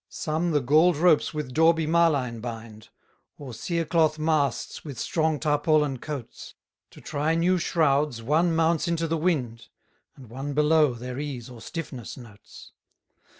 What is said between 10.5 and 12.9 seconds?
below their ease or stiffness notes.